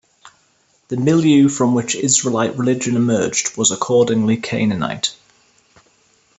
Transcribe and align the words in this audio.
The 0.87 0.97
milieu 0.97 1.47
from 1.47 1.75
which 1.75 1.93
Israelite 1.93 2.57
religion 2.57 2.95
emerged 2.95 3.55
was 3.55 3.69
accordingly 3.69 4.35
Canaanite. 4.37 5.13